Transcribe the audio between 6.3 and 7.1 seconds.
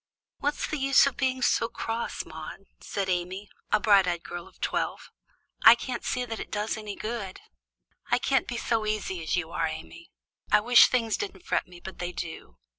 it does any